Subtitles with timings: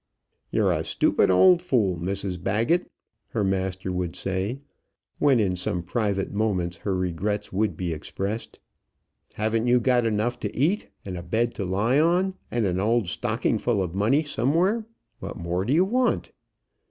[0.49, 2.89] "You're a stupid old fool, Mrs Baggett,"
[3.27, 4.57] her master would say,
[5.19, 8.59] when in some private moments her regrets would be expressed.
[9.35, 13.09] "Haven't you got enough to eat, and a bed to lie on, and an old
[13.09, 14.87] stocking full of money somewhere?
[15.19, 16.31] What more do you want?"